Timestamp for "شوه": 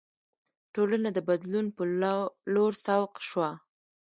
3.29-3.49